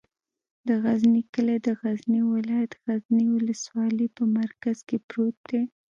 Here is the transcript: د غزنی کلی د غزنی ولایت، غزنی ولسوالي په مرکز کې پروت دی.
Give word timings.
د 0.67 0.69
غزنی 0.83 1.21
کلی 1.33 1.57
د 1.67 1.69
غزنی 1.81 2.21
ولایت، 2.33 2.71
غزنی 2.85 3.25
ولسوالي 3.35 4.07
په 4.15 4.23
مرکز 4.37 4.77
کې 4.87 4.97
پروت 5.07 5.37
دی. 5.49 5.61